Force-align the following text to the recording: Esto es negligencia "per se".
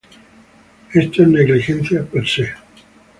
Esto 0.95 1.21
es 1.21 1.27
negligencia 1.27 2.03
"per 2.03 2.27
se". 2.27 2.49